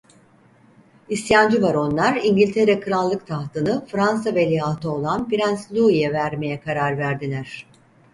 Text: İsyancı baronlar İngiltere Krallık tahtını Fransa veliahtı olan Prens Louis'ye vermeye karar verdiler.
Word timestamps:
İsyancı 1.09 1.61
baronlar 1.61 2.15
İngiltere 2.23 2.79
Krallık 2.79 3.27
tahtını 3.27 3.85
Fransa 3.85 4.35
veliahtı 4.35 4.91
olan 4.91 5.29
Prens 5.29 5.71
Louis'ye 5.71 6.13
vermeye 6.13 6.59
karar 6.59 6.97
verdiler. 6.97 7.67